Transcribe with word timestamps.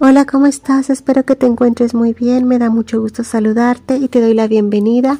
Hola, 0.00 0.26
¿cómo 0.26 0.46
estás? 0.46 0.90
Espero 0.90 1.24
que 1.24 1.34
te 1.34 1.46
encuentres 1.46 1.92
muy 1.92 2.12
bien. 2.12 2.46
Me 2.46 2.60
da 2.60 2.70
mucho 2.70 3.00
gusto 3.00 3.24
saludarte 3.24 3.96
y 3.96 4.06
te 4.06 4.20
doy 4.20 4.32
la 4.32 4.46
bienvenida 4.46 5.18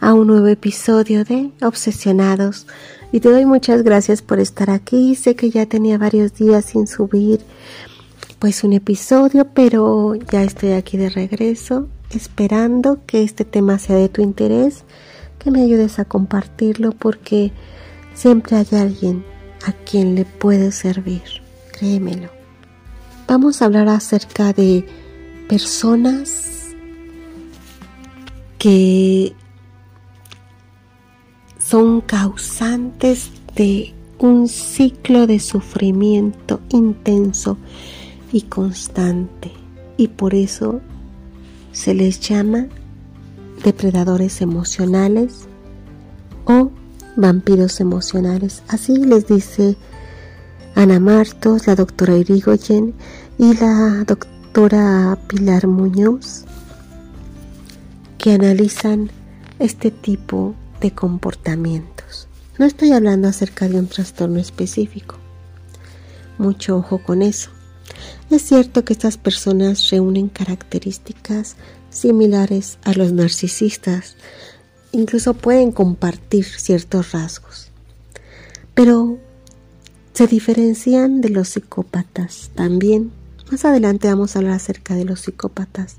a 0.00 0.12
un 0.12 0.26
nuevo 0.26 0.48
episodio 0.48 1.24
de 1.24 1.50
Obsesionados. 1.62 2.66
Y 3.10 3.20
te 3.20 3.30
doy 3.30 3.46
muchas 3.46 3.82
gracias 3.82 4.20
por 4.20 4.38
estar 4.38 4.68
aquí. 4.68 5.14
Sé 5.14 5.34
que 5.34 5.48
ya 5.48 5.64
tenía 5.64 5.96
varios 5.96 6.34
días 6.34 6.66
sin 6.66 6.86
subir 6.86 7.40
pues 8.38 8.64
un 8.64 8.74
episodio, 8.74 9.46
pero 9.46 10.14
ya 10.14 10.42
estoy 10.42 10.72
aquí 10.72 10.98
de 10.98 11.08
regreso 11.08 11.88
esperando 12.10 13.00
que 13.06 13.22
este 13.22 13.46
tema 13.46 13.78
sea 13.78 13.96
de 13.96 14.10
tu 14.10 14.20
interés, 14.20 14.84
que 15.38 15.50
me 15.50 15.62
ayudes 15.62 15.98
a 15.98 16.04
compartirlo 16.04 16.92
porque 16.92 17.50
siempre 18.12 18.58
hay 18.58 18.68
alguien 18.72 19.24
a 19.66 19.72
quien 19.72 20.14
le 20.14 20.26
puede 20.26 20.70
servir. 20.70 21.22
Créemelo 21.72 22.37
vamos 23.28 23.60
a 23.60 23.66
hablar 23.66 23.88
acerca 23.88 24.54
de 24.54 24.86
personas 25.48 26.74
que 28.58 29.34
son 31.58 32.00
causantes 32.00 33.30
de 33.54 33.94
un 34.18 34.48
ciclo 34.48 35.26
de 35.26 35.38
sufrimiento 35.38 36.60
intenso 36.70 37.58
y 38.32 38.42
constante 38.42 39.52
y 39.98 40.08
por 40.08 40.34
eso 40.34 40.80
se 41.72 41.94
les 41.94 42.20
llama 42.20 42.66
depredadores 43.62 44.40
emocionales 44.40 45.46
o 46.46 46.70
vampiros 47.16 47.80
emocionales. 47.80 48.62
Así 48.68 48.96
les 48.96 49.26
dice 49.26 49.76
Ana 50.74 51.00
Martos, 51.00 51.66
la 51.66 51.74
doctora 51.74 52.16
Irigoyen 52.16 52.94
y 53.38 53.54
la 53.54 54.04
doctora 54.06 55.18
Pilar 55.26 55.66
Muñoz, 55.66 56.44
que 58.18 58.32
analizan 58.32 59.10
este 59.58 59.90
tipo 59.90 60.54
de 60.80 60.92
comportamientos. 60.92 62.28
No 62.58 62.66
estoy 62.66 62.92
hablando 62.92 63.28
acerca 63.28 63.68
de 63.68 63.78
un 63.78 63.86
trastorno 63.86 64.38
específico. 64.38 65.16
Mucho 66.38 66.76
ojo 66.76 66.98
con 66.98 67.22
eso. 67.22 67.50
Es 68.30 68.42
cierto 68.42 68.84
que 68.84 68.92
estas 68.92 69.16
personas 69.16 69.90
reúnen 69.90 70.28
características 70.28 71.56
similares 71.90 72.78
a 72.84 72.92
los 72.92 73.12
narcisistas, 73.12 74.16
incluso 74.92 75.34
pueden 75.34 75.72
compartir 75.72 76.44
ciertos 76.44 77.12
rasgos. 77.12 77.70
Pero 78.74 79.18
se 80.18 80.26
diferencian 80.26 81.20
de 81.20 81.28
los 81.28 81.50
psicópatas 81.50 82.50
también. 82.56 83.12
Más 83.52 83.64
adelante 83.64 84.08
vamos 84.08 84.34
a 84.34 84.40
hablar 84.40 84.54
acerca 84.54 84.96
de 84.96 85.04
los 85.04 85.20
psicópatas. 85.20 85.98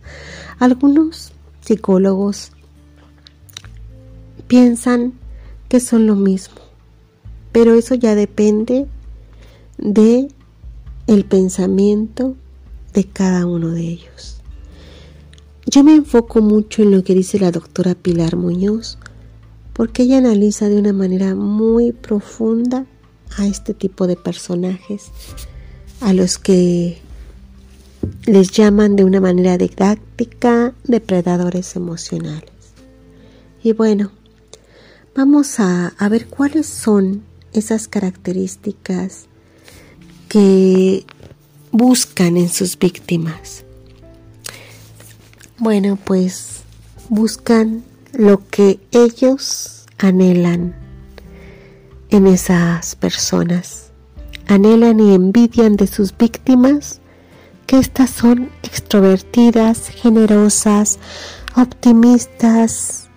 Algunos 0.59 1.31
psicólogos 1.61 2.51
piensan 4.49 5.13
que 5.69 5.79
son 5.79 6.05
lo 6.05 6.15
mismo, 6.15 6.57
pero 7.53 7.75
eso 7.75 7.95
ya 7.95 8.13
depende 8.13 8.87
de 9.77 10.27
el 11.07 11.23
pensamiento 11.23 12.35
de 12.93 13.05
cada 13.05 13.45
uno 13.45 13.69
de 13.69 13.83
ellos. 13.83 14.41
Yo 15.65 15.81
me 15.85 15.95
enfoco 15.95 16.41
mucho 16.41 16.83
en 16.83 16.91
lo 16.91 17.05
que 17.05 17.15
dice 17.15 17.39
la 17.39 17.51
doctora 17.51 17.95
Pilar 17.95 18.35
Muñoz, 18.35 18.97
porque 19.71 20.03
ella 20.03 20.17
analiza 20.17 20.67
de 20.67 20.77
una 20.77 20.91
manera 20.91 21.35
muy 21.35 21.93
profunda 21.93 22.85
a 23.37 23.45
este 23.45 23.73
tipo 23.73 24.07
de 24.07 24.15
personajes, 24.15 25.11
a 26.01 26.13
los 26.13 26.37
que 26.37 26.99
les 28.25 28.51
llaman 28.51 28.95
de 28.95 29.03
una 29.03 29.21
manera 29.21 29.57
didáctica 29.57 30.73
depredadores 30.83 31.75
emocionales. 31.75 32.51
Y 33.63 33.73
bueno, 33.73 34.11
vamos 35.15 35.59
a, 35.59 35.93
a 35.97 36.09
ver 36.09 36.27
cuáles 36.27 36.65
son 36.67 37.23
esas 37.53 37.87
características 37.87 39.25
que 40.27 41.05
buscan 41.71 42.37
en 42.37 42.49
sus 42.49 42.77
víctimas. 42.77 43.63
Bueno, 45.57 45.97
pues 46.03 46.61
buscan 47.09 47.83
lo 48.13 48.47
que 48.47 48.79
ellos 48.91 49.85
anhelan 49.97 50.75
en 52.09 52.27
esas 52.27 52.95
personas. 52.95 53.91
Anhelan 54.47 54.99
y 54.99 55.13
envidian 55.13 55.75
de 55.75 55.87
sus 55.87 56.17
víctimas 56.17 57.01
que 57.67 57.77
éstas 57.77 58.09
son 58.09 58.49
extrovertidas, 58.63 59.89
generosas, 59.89 60.97
optimistas, 61.55 63.09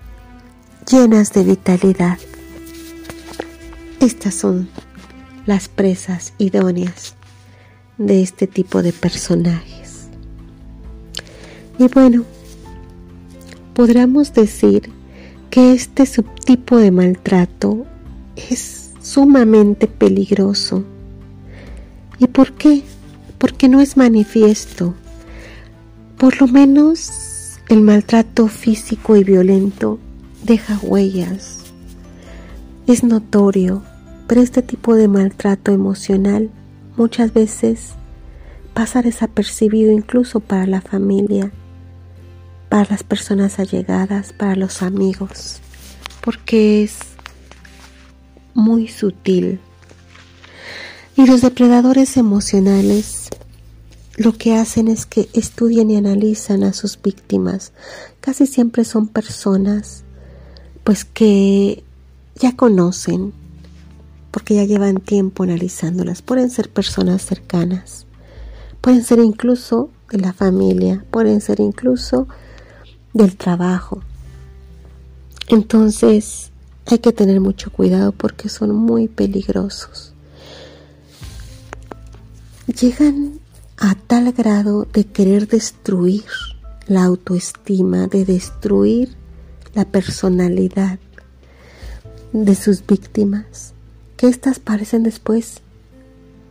llenas 0.91 1.33
de 1.33 1.45
vitalidad. 1.45 2.19
Estas 4.01 4.35
son 4.35 4.69
las 5.47 5.69
presas 5.69 6.35
idóneas 6.39 7.15
de 7.97 8.23
este 8.23 8.47
tipo 8.47 8.83
de 8.83 8.93
personajes. 8.93 10.09
Y 11.79 11.89
bueno, 11.89 12.25
podríamos 13.75 14.35
decir 14.35 14.91
que 15.51 15.73
este 15.73 16.05
subtipo 16.07 16.77
de 16.77 16.91
maltrato 16.91 17.87
es 18.37 18.82
sumamente 19.13 19.89
peligroso. 19.89 20.85
¿Y 22.19 22.29
por 22.29 22.53
qué? 22.53 22.83
Porque 23.37 23.69
no 23.69 23.81
es 23.81 23.99
manifiesto. 23.99 24.95
Por 26.17 26.41
lo 26.41 26.47
menos 26.47 27.59
el 27.69 27.83
maltrato 27.83 28.49
físico 28.49 29.15
y 29.17 29.23
violento 29.23 29.99
deja 30.45 30.79
huellas. 30.83 31.59
Es 32.87 33.05
notorio, 33.05 33.83
pero 34.29 34.41
este 34.41 34.63
tipo 34.63 34.95
de 34.95 35.09
maltrato 35.09 35.73
emocional 35.73 36.49
muchas 36.97 37.35
veces 37.35 37.93
pasa 38.73 39.03
desapercibido 39.03 39.93
incluso 39.93 40.41
para 40.41 40.67
la 40.67 40.81
familia, 40.81 41.53
para 42.71 42.89
las 42.89 43.03
personas 43.03 43.59
allegadas, 43.59 44.33
para 44.33 44.57
los 44.57 44.81
amigos, 44.81 45.61
porque 46.25 46.83
es 46.83 47.12
muy 48.55 48.89
sutil. 48.89 49.61
Y 51.17 51.27
los 51.27 51.43
depredadores 51.43 52.17
emocionales 52.17 53.29
lo 54.17 54.33
que 54.33 54.55
hacen 54.55 54.89
es 54.89 55.07
que 55.07 55.29
estudian 55.33 55.91
y 55.91 55.97
analizan 55.97 56.65
a 56.65 56.73
sus 56.73 57.01
víctimas. 57.01 57.73
Casi 58.21 58.47
siempre 58.47 58.85
son 58.85 59.09
personas 59.09 60.05
pues 60.85 61.05
que 61.05 61.83
ya 62.37 62.57
conocen, 62.57 63.33
porque 64.31 64.55
ya 64.55 64.65
llevan 64.65 64.97
tiempo 64.97 65.45
analizándolas. 65.45 66.23
Pueden 66.23 66.51
ser 66.51 66.71
personas 66.71 67.23
cercanas, 67.25 68.07
pueden 68.81 69.03
ser 69.03 69.21
incluso 69.21 69.91
de 70.11 70.19
la 70.19 70.33
familia, 70.33 71.05
pueden 71.11 71.41
ser 71.41 71.61
incluso 71.61 72.29
del 73.13 73.37
trabajo. 73.37 74.03
Entonces, 75.49 76.52
hay 76.87 76.99
que 76.99 77.13
tener 77.13 77.41
mucho 77.41 77.71
cuidado 77.71 78.13
porque 78.13 78.49
son 78.49 78.75
muy 78.75 79.09
peligrosos. 79.09 80.13
Llegan 82.67 83.41
a 83.77 83.95
tal 83.95 84.33
grado 84.33 84.87
de 84.93 85.05
querer 85.05 85.49
destruir 85.49 86.25
la 86.87 87.05
autoestima, 87.05 88.07
de 88.07 88.25
destruir 88.25 89.17
la 89.75 89.85
personalidad 89.85 90.99
de 92.33 92.55
sus 92.55 92.87
víctimas, 92.87 93.73
que 94.17 94.29
éstas 94.29 94.59
parecen 94.59 95.03
después 95.03 95.63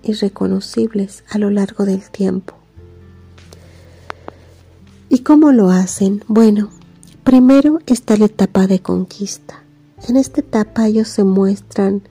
irreconocibles 0.03 1.23
a 1.29 1.37
lo 1.37 1.49
largo 1.49 1.85
del 1.85 2.09
tiempo. 2.09 2.55
¿Y 5.09 5.19
cómo 5.19 5.51
lo 5.51 5.69
hacen? 5.69 6.23
Bueno, 6.27 6.69
primero 7.23 7.79
está 7.85 8.17
la 8.17 8.25
etapa 8.25 8.67
de 8.67 8.81
conquista. 8.81 9.63
En 10.07 10.17
esta 10.17 10.41
etapa 10.41 10.87
ellos 10.87 11.07
se 11.07 11.23
muestran 11.23 12.01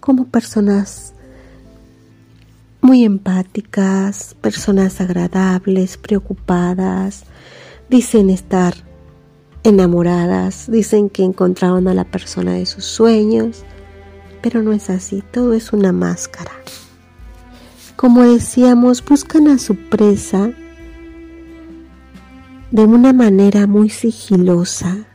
como 0.00 0.26
personas 0.26 1.14
muy 2.80 3.04
empáticas, 3.04 4.34
personas 4.40 5.00
agradables, 5.00 5.96
preocupadas, 5.96 7.24
dicen 7.88 8.30
estar 8.30 8.74
enamoradas, 9.62 10.70
dicen 10.70 11.10
que 11.10 11.24
encontraron 11.24 11.88
a 11.88 11.94
la 11.94 12.04
persona 12.04 12.52
de 12.52 12.66
sus 12.66 12.84
sueños, 12.84 13.64
pero 14.42 14.62
no 14.62 14.72
es 14.72 14.90
así, 14.90 15.22
todo 15.32 15.52
es 15.52 15.72
una 15.72 15.92
máscara. 15.92 16.52
Como 17.96 18.22
decíamos, 18.22 19.04
buscan 19.04 19.48
a 19.48 19.58
su 19.58 19.74
presa 19.74 20.50
de 22.70 22.84
una 22.84 23.12
manera 23.12 23.66
muy 23.66 23.90
sigilosa, 23.90 25.07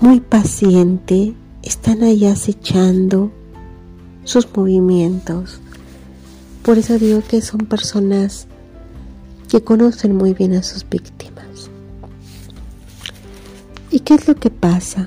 muy 0.00 0.20
paciente, 0.20 1.34
están 1.62 2.02
ahí 2.02 2.24
acechando 2.24 3.30
sus 4.24 4.48
movimientos. 4.56 5.60
Por 6.62 6.78
eso 6.78 6.98
digo 6.98 7.22
que 7.26 7.42
son 7.42 7.60
personas 7.66 8.46
que 9.48 9.62
conocen 9.62 10.16
muy 10.16 10.32
bien 10.32 10.54
a 10.54 10.62
sus 10.62 10.88
víctimas. 10.88 11.70
¿Y 13.90 14.00
qué 14.00 14.14
es 14.14 14.26
lo 14.26 14.36
que 14.36 14.50
pasa? 14.50 15.04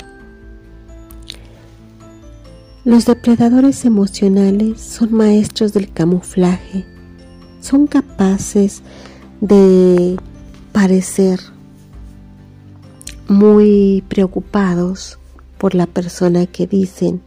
Los 2.86 3.06
depredadores 3.06 3.86
emocionales 3.86 4.82
son 4.82 5.14
maestros 5.14 5.74
del 5.74 5.92
camuflaje, 5.92 6.86
son 7.62 7.88
capaces 7.88 8.84
de 9.40 10.18
parecer 10.74 11.53
muy 13.34 14.04
preocupados 14.08 15.20
por 15.58 15.76
la 15.76 15.88
persona 15.88 16.46
que 16.46 16.68
dicen 16.68 17.22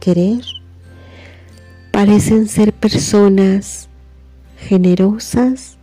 querer. 0.00 0.44
Parecen 1.90 2.48
ser 2.48 2.72
personas 2.72 3.88
generosas, 4.56 5.76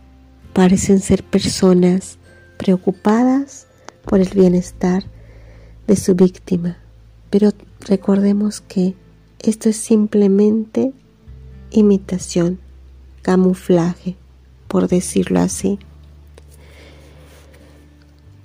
parecen 0.52 1.00
ser 1.00 1.22
personas 1.22 2.18
preocupadas 2.56 3.66
por 4.04 4.20
el 4.20 4.28
bienestar 4.28 5.04
de 5.86 5.96
su 5.96 6.14
víctima. 6.14 6.78
Pero 7.30 7.52
recordemos 7.80 8.60
que 8.60 8.94
esto 9.38 9.68
es 9.68 9.76
simplemente 9.76 10.92
imitación, 11.70 12.58
camuflaje, 13.22 14.16
por 14.66 14.88
decirlo 14.88 15.40
así. 15.40 15.78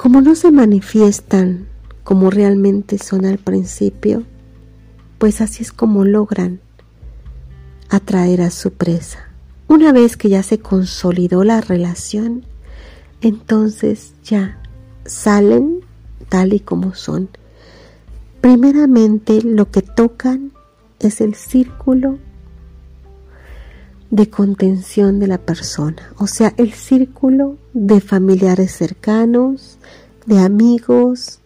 Como 0.06 0.22
no 0.22 0.36
se 0.36 0.52
manifiestan 0.52 1.68
como 2.04 2.30
realmente 2.30 3.00
son 3.00 3.26
al 3.26 3.40
principio, 3.40 4.22
pues 5.18 5.42
así 5.42 5.64
es 5.64 5.72
como 5.72 6.06
logran 6.06 6.60
atraer 7.90 8.42
a 8.42 8.52
su 8.52 8.70
presa. 8.70 9.32
Una 9.68 9.92
vez 9.94 10.16
que 10.16 10.30
ya 10.30 10.44
se 10.44 10.60
consolidó 10.60 11.44
la 11.44 11.60
relación, 11.60 12.46
entonces 13.22 14.14
ya 14.24 14.62
salen 15.06 15.80
tal 16.30 16.54
y 16.54 16.60
como 16.60 16.94
son. 16.94 17.28
Primeramente 18.42 19.42
lo 19.42 19.72
que 19.72 19.82
tocan 19.82 20.52
es 21.00 21.20
el 21.20 21.34
círculo 21.34 22.20
de 24.16 24.30
contención 24.30 25.20
de 25.20 25.28
la 25.28 25.38
persona, 25.38 26.14
o 26.18 26.26
sea, 26.26 26.54
el 26.56 26.72
círculo 26.72 27.58
de 27.74 28.00
familiares 28.00 28.72
cercanos, 28.72 29.78
de 30.26 30.40
amigos, 30.40 31.42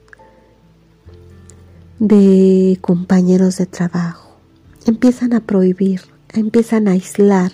de 1.98 2.78
compañeros 2.80 3.58
de 3.58 3.66
trabajo. 3.66 4.38
Empiezan 4.86 5.34
a 5.34 5.40
prohibir, 5.40 6.02
empiezan 6.32 6.88
a 6.88 6.92
aislar 6.92 7.54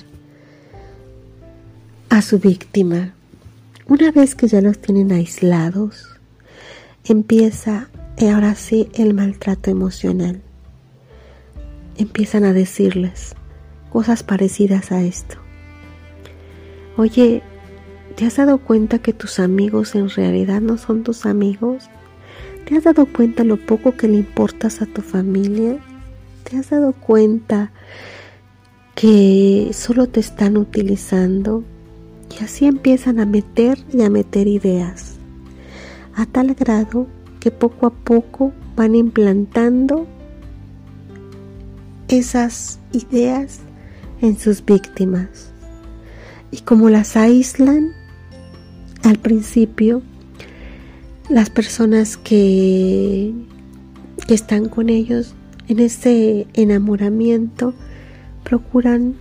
a 2.10 2.22
su 2.22 2.38
víctima. 2.38 3.14
Una 3.88 4.12
vez 4.12 4.36
que 4.36 4.50
ya 4.50 4.60
los 4.60 4.80
tienen 4.80 5.14
aislados, 5.14 6.10
empieza 7.06 7.88
ahora 8.20 8.54
sí 8.56 8.90
el 8.96 9.14
maltrato 9.14 9.72
emocional. 9.72 10.42
Empiezan 11.96 12.44
a 12.44 12.52
decirles, 12.52 13.34
cosas 13.96 14.24
parecidas 14.24 14.92
a 14.92 15.02
esto. 15.02 15.38
Oye, 16.98 17.42
¿te 18.18 18.26
has 18.26 18.36
dado 18.36 18.58
cuenta 18.58 19.00
que 19.00 19.14
tus 19.14 19.40
amigos 19.40 19.96
en 19.96 20.10
realidad 20.10 20.60
no 20.60 20.78
son 20.78 21.04
tus 21.04 21.26
amigos? 21.26 21.86
¿Te 22.66 22.76
has 22.76 22.84
dado 22.84 23.06
cuenta 23.06 23.46
lo 23.46 23.56
poco 23.56 23.94
que 23.96 24.10
le 24.10 24.18
importas 24.18 24.82
a 24.82 24.86
tu 24.86 25.02
familia? 25.02 25.78
¿Te 26.44 26.58
has 26.58 26.72
dado 26.72 26.92
cuenta 26.92 27.72
que 28.96 29.70
solo 29.72 30.08
te 30.08 30.20
están 30.20 30.58
utilizando? 30.58 31.64
Y 32.38 32.44
así 32.44 32.66
empiezan 32.66 33.22
a 33.22 33.26
meter 33.26 33.78
y 33.94 34.02
a 34.02 34.10
meter 34.10 34.48
ideas, 34.48 35.16
a 36.16 36.26
tal 36.26 36.54
grado 36.54 37.08
que 37.40 37.50
poco 37.50 37.88
a 37.88 37.92
poco 37.92 38.52
van 38.76 38.94
implantando 38.94 40.06
esas 42.10 42.80
ideas 42.92 43.62
en 44.22 44.38
sus 44.38 44.64
víctimas. 44.64 45.52
Y 46.52 46.62
como 46.62 46.90
las 46.90 47.18
aíslan 47.18 47.92
al 49.04 49.18
principio, 49.18 50.02
las 51.30 51.50
personas 51.50 52.18
que, 52.18 53.34
están 54.28 54.70
con 54.70 54.90
ellos 54.90 55.36
en 55.68 55.80
ese 55.80 56.48
enamoramiento 56.54 57.76
procuran 58.44 59.16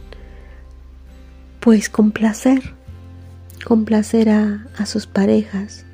pues 1.60 1.90
complacer, 1.90 2.74
complacer 3.66 4.30
a, 4.30 4.66
a 4.78 4.86
sus 4.86 5.06
parejas 5.06 5.84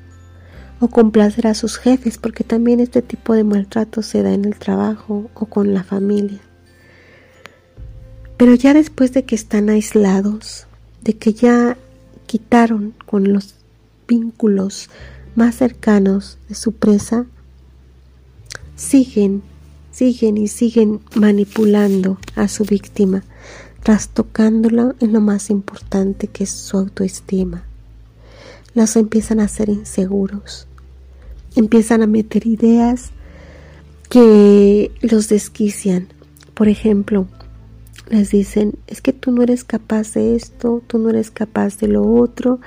o 0.79 0.87
complacer 0.87 1.47
a 1.47 1.53
sus 1.53 1.77
jefes, 1.77 2.17
porque 2.17 2.43
también 2.43 2.79
este 2.79 3.01
tipo 3.01 3.33
de 3.33 3.43
maltrato 3.43 4.01
se 4.01 4.23
da 4.23 4.31
en 4.31 4.45
el 4.45 4.55
trabajo 4.55 5.29
o 5.33 5.45
con 5.45 5.73
la 5.73 5.83
familia. 5.83 6.39
Pero 8.41 8.55
ya 8.55 8.73
después 8.73 9.13
de 9.13 9.23
que 9.23 9.35
están 9.35 9.69
aislados, 9.69 10.65
de 11.03 11.15
que 11.15 11.31
ya 11.31 11.77
quitaron 12.25 12.95
con 13.05 13.31
los 13.31 13.53
vínculos 14.07 14.89
más 15.35 15.57
cercanos 15.57 16.39
de 16.49 16.55
su 16.55 16.71
presa, 16.71 17.27
siguen, 18.75 19.43
siguen 19.91 20.39
y 20.39 20.47
siguen 20.47 21.01
manipulando 21.13 22.17
a 22.35 22.47
su 22.47 22.65
víctima, 22.65 23.23
trastocándola 23.83 24.95
en 24.99 25.13
lo 25.13 25.21
más 25.21 25.51
importante 25.51 26.25
que 26.25 26.45
es 26.45 26.49
su 26.49 26.77
autoestima. 26.77 27.63
Los 28.73 28.95
empiezan 28.95 29.39
a 29.39 29.43
hacer 29.43 29.69
inseguros, 29.69 30.65
empiezan 31.55 32.01
a 32.01 32.07
meter 32.07 32.47
ideas 32.47 33.11
que 34.09 34.91
los 35.01 35.29
desquician. 35.29 36.07
Por 36.55 36.69
ejemplo, 36.69 37.27
les 38.11 38.31
dicen, 38.31 38.73
es 38.87 39.01
que 39.01 39.13
tú 39.13 39.31
no 39.31 39.41
eres 39.41 39.63
capaz 39.63 40.13
de 40.13 40.35
esto, 40.35 40.83
tú 40.87 40.99
no 40.99 41.09
eres 41.09 41.31
capaz 41.31 41.77
de 41.77 41.87
lo 41.87 42.03
otro, 42.03 42.59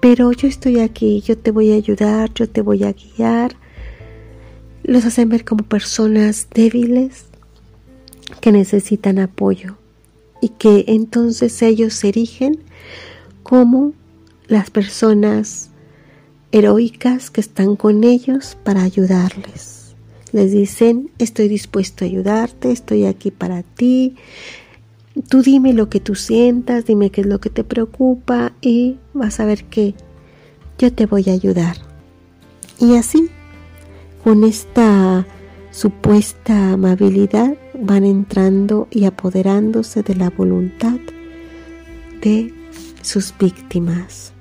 pero 0.00 0.32
yo 0.32 0.48
estoy 0.48 0.80
aquí, 0.80 1.20
yo 1.20 1.36
te 1.36 1.50
voy 1.50 1.72
a 1.72 1.76
ayudar, 1.76 2.32
yo 2.34 2.48
te 2.48 2.62
voy 2.62 2.84
a 2.84 2.92
guiar. 2.92 3.56
Los 4.82 5.04
hacen 5.04 5.28
ver 5.28 5.44
como 5.44 5.64
personas 5.64 6.48
débiles 6.52 7.26
que 8.40 8.52
necesitan 8.52 9.18
apoyo 9.18 9.76
y 10.40 10.48
que 10.50 10.84
entonces 10.88 11.60
ellos 11.62 11.94
se 11.94 12.08
erigen 12.08 12.58
como 13.42 13.92
las 14.46 14.70
personas 14.70 15.70
heroicas 16.52 17.30
que 17.30 17.40
están 17.40 17.76
con 17.76 18.04
ellos 18.04 18.56
para 18.62 18.82
ayudarles 18.82 19.83
les 20.34 20.50
dicen, 20.50 21.12
estoy 21.18 21.46
dispuesto 21.46 22.04
a 22.04 22.08
ayudarte, 22.08 22.72
estoy 22.72 23.04
aquí 23.04 23.30
para 23.30 23.62
ti, 23.62 24.16
tú 25.28 25.42
dime 25.42 25.72
lo 25.72 25.88
que 25.88 26.00
tú 26.00 26.16
sientas, 26.16 26.86
dime 26.86 27.10
qué 27.10 27.20
es 27.20 27.28
lo 27.28 27.38
que 27.38 27.50
te 27.50 27.62
preocupa 27.62 28.52
y 28.60 28.98
vas 29.12 29.38
a 29.38 29.46
ver 29.46 29.62
que 29.62 29.94
yo 30.76 30.92
te 30.92 31.06
voy 31.06 31.30
a 31.30 31.32
ayudar. 31.32 31.76
Y 32.80 32.96
así, 32.96 33.28
con 34.24 34.42
esta 34.42 35.24
supuesta 35.70 36.72
amabilidad, 36.72 37.56
van 37.80 38.04
entrando 38.04 38.88
y 38.90 39.04
apoderándose 39.04 40.02
de 40.02 40.16
la 40.16 40.30
voluntad 40.30 40.98
de 42.22 42.52
sus 43.02 43.32
víctimas. 43.38 44.33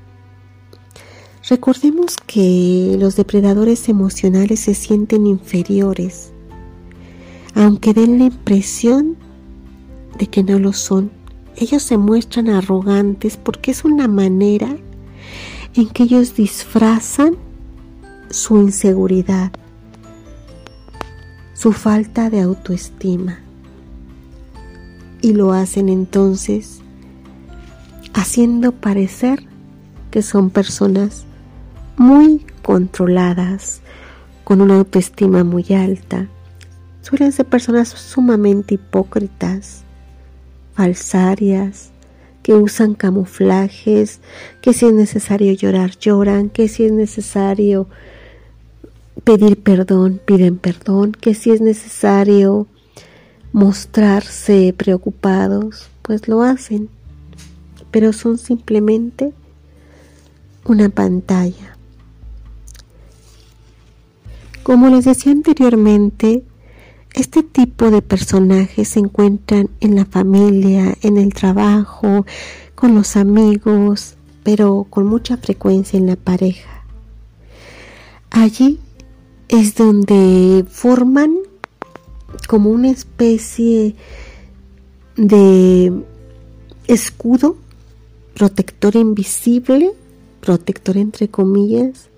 Recordemos 1.49 2.15
que 2.25 2.95
los 2.97 3.17
depredadores 3.17 3.89
emocionales 3.89 4.61
se 4.61 4.73
sienten 4.73 5.27
inferiores, 5.27 6.31
aunque 7.53 7.93
den 7.93 8.17
la 8.17 8.25
impresión 8.25 9.17
de 10.17 10.27
que 10.27 10.41
no 10.41 10.57
lo 10.57 10.71
son. 10.71 11.11
Ellos 11.57 11.83
se 11.83 11.97
muestran 11.97 12.49
arrogantes 12.49 13.35
porque 13.35 13.71
es 13.71 13.83
una 13.83 14.07
manera 14.07 14.73
en 15.75 15.89
que 15.89 16.03
ellos 16.03 16.33
disfrazan 16.33 17.35
su 18.29 18.61
inseguridad, 18.61 19.51
su 21.53 21.73
falta 21.73 22.29
de 22.29 22.39
autoestima. 22.39 23.39
Y 25.21 25.33
lo 25.33 25.51
hacen 25.51 25.89
entonces 25.89 26.79
haciendo 28.13 28.71
parecer 28.71 29.45
que 30.09 30.21
son 30.21 30.49
personas 30.49 31.25
muy 31.97 32.45
controladas, 32.61 33.81
con 34.43 34.61
una 34.61 34.77
autoestima 34.77 35.43
muy 35.43 35.65
alta. 35.73 36.27
Suelen 37.01 37.31
ser 37.31 37.45
personas 37.45 37.89
sumamente 37.89 38.75
hipócritas, 38.75 39.83
falsarias, 40.75 41.91
que 42.43 42.53
usan 42.53 42.93
camuflajes, 42.93 44.19
que 44.61 44.73
si 44.73 44.85
es 44.85 44.93
necesario 44.93 45.53
llorar, 45.53 45.97
lloran, 45.97 46.49
que 46.49 46.67
si 46.67 46.83
es 46.83 46.91
necesario 46.91 47.87
pedir 49.23 49.61
perdón, 49.61 50.19
piden 50.23 50.57
perdón, 50.57 51.13
que 51.13 51.33
si 51.33 51.51
es 51.51 51.61
necesario 51.61 52.67
mostrarse 53.53 54.73
preocupados, 54.75 55.89
pues 56.01 56.27
lo 56.27 56.41
hacen, 56.41 56.89
pero 57.91 58.11
son 58.11 58.37
simplemente 58.37 59.31
una 60.65 60.89
pantalla. 60.89 61.72
Como 64.63 64.89
les 64.89 65.03
decía 65.05 65.33
anteriormente, 65.33 66.43
este 67.13 67.43
tipo 67.43 67.91
de 67.91 68.01
personajes 68.01 68.87
se 68.87 68.99
encuentran 68.99 69.69
en 69.81 69.95
la 69.95 70.05
familia, 70.05 70.97
en 71.01 71.17
el 71.17 71.33
trabajo, 71.33 72.25
con 72.73 72.95
los 72.95 73.15
amigos, 73.17 74.15
pero 74.43 74.87
con 74.89 75.05
mucha 75.05 75.37
frecuencia 75.37 75.99
en 75.99 76.07
la 76.07 76.15
pareja. 76.15 76.85
Allí 78.31 78.79
es 79.49 79.75
donde 79.75 80.65
forman 80.69 81.35
como 82.47 82.69
una 82.69 82.89
especie 82.89 83.95
de 85.17 85.91
escudo 86.87 87.57
protector 88.33 88.95
invisible, 88.95 89.91
protector 90.39 90.97
entre 90.97 91.27
comillas, 91.27 92.09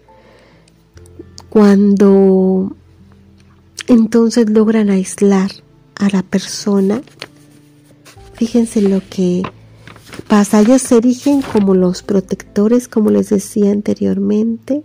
cuando 1.56 2.76
entonces 3.88 4.50
logran 4.50 4.90
aislar 4.90 5.52
a 5.96 6.10
la 6.10 6.22
persona. 6.22 7.02
Fíjense 8.34 8.82
lo 8.82 9.02
que 9.10 9.42
pasa. 10.28 10.60
Ellos 10.60 10.82
se 10.82 10.98
erigen 10.98 11.42
como 11.42 11.74
los 11.74 12.04
protectores, 12.04 12.90
como 12.90 13.10
les 13.10 13.30
decía 13.30 13.72
anteriormente, 13.72 14.84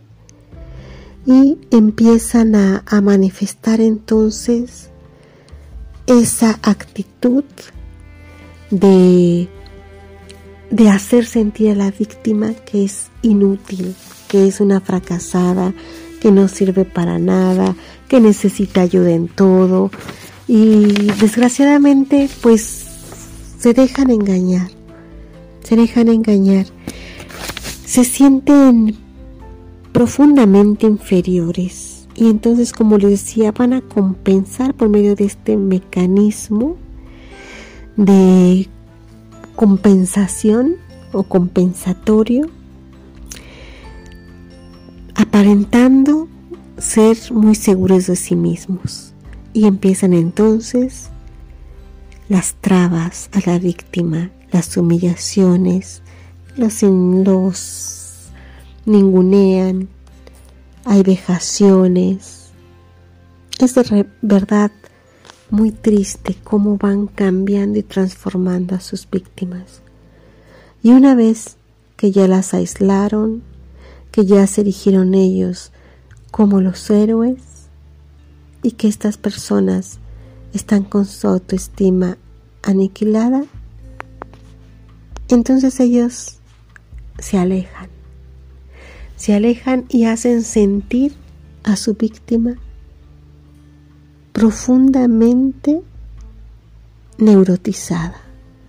y 1.26 1.58
empiezan 1.72 2.54
a, 2.54 2.84
a 2.86 3.00
manifestar 3.00 3.80
entonces 3.80 4.90
esa 6.06 6.60
actitud 6.62 7.42
de, 8.70 9.48
de 10.70 10.88
hacer 10.88 11.26
sentir 11.26 11.72
a 11.72 11.74
la 11.74 11.90
víctima 11.90 12.54
que 12.64 12.84
es 12.84 13.08
inútil, 13.22 13.96
que 14.28 14.46
es 14.46 14.60
una 14.60 14.80
fracasada, 14.80 15.74
que 16.20 16.30
no 16.30 16.48
sirve 16.48 16.84
para 16.84 17.18
nada, 17.18 17.74
que 18.08 18.20
necesita 18.20 18.82
ayuda 18.82 19.10
en 19.10 19.28
todo. 19.28 19.90
Y 20.46 20.92
desgraciadamente 21.20 22.28
pues 22.42 22.86
se 23.58 23.72
dejan 23.72 24.10
engañar, 24.10 24.70
se 25.62 25.76
dejan 25.76 26.08
engañar, 26.08 26.66
se 27.84 28.04
sienten 28.04 28.96
profundamente 29.92 30.86
inferiores. 30.86 32.06
Y 32.14 32.28
entonces 32.28 32.72
como 32.72 32.98
les 32.98 33.10
decía 33.10 33.52
van 33.52 33.72
a 33.72 33.80
compensar 33.80 34.74
por 34.74 34.88
medio 34.88 35.14
de 35.14 35.24
este 35.24 35.56
mecanismo 35.56 36.76
de 37.96 38.68
compensación 39.56 40.76
o 41.12 41.22
compensatorio 41.22 42.48
aparentando 45.20 46.28
ser 46.78 47.16
muy 47.30 47.54
seguros 47.54 48.06
de 48.06 48.16
sí 48.16 48.34
mismos. 48.34 49.12
Y 49.52 49.66
empiezan 49.66 50.12
entonces 50.12 51.10
las 52.28 52.54
trabas 52.54 53.28
a 53.32 53.50
la 53.50 53.58
víctima, 53.58 54.30
las 54.52 54.76
humillaciones, 54.76 56.02
los, 56.56 56.82
los 56.82 58.30
ningunean, 58.86 59.88
hay 60.84 61.02
vejaciones. 61.02 62.50
Es 63.58 63.74
de 63.74 64.06
verdad 64.22 64.70
muy 65.50 65.72
triste 65.72 66.36
cómo 66.44 66.76
van 66.76 67.08
cambiando 67.08 67.78
y 67.78 67.82
transformando 67.82 68.76
a 68.76 68.80
sus 68.80 69.08
víctimas. 69.10 69.82
Y 70.82 70.92
una 70.92 71.14
vez 71.14 71.56
que 71.96 72.12
ya 72.12 72.26
las 72.26 72.54
aislaron, 72.54 73.42
que 74.20 74.26
ya 74.26 74.46
se 74.46 74.60
erigieron 74.60 75.14
ellos 75.14 75.72
como 76.30 76.60
los 76.60 76.90
héroes 76.90 77.40
y 78.62 78.72
que 78.72 78.86
estas 78.86 79.16
personas 79.16 79.98
están 80.52 80.82
con 80.84 81.06
su 81.06 81.26
autoestima 81.26 82.18
aniquilada, 82.62 83.46
entonces 85.28 85.80
ellos 85.80 86.38
se 87.18 87.38
alejan, 87.38 87.88
se 89.16 89.32
alejan 89.32 89.86
y 89.88 90.04
hacen 90.04 90.42
sentir 90.42 91.14
a 91.62 91.76
su 91.76 91.94
víctima 91.94 92.56
profundamente 94.34 95.80
neurotizada, 97.16 98.20